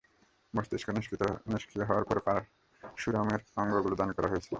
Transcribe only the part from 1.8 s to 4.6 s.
হওয়ার পর পারাসুরামের অঙ্গগুলো দান করা হয়েছিল।